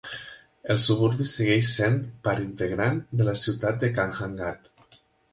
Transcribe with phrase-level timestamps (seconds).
[0.75, 4.73] El suburbi segueix sent part integrant de la ciutat de Kanhangad.